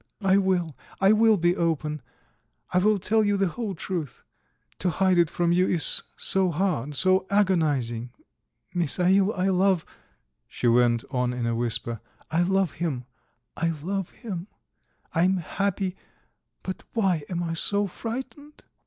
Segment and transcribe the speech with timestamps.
[0.23, 2.01] "I will, I will be open;
[2.73, 4.23] I will tell you the whole truth.
[4.79, 8.09] To hide it from you is so hard, so agonizing.
[8.73, 9.85] Misail, I love..."
[10.47, 12.01] she went on in a whisper,
[12.31, 13.05] "I love him...
[13.55, 14.47] I love him....
[15.13, 15.95] I am happy,
[16.63, 18.63] but why am I so frightened?"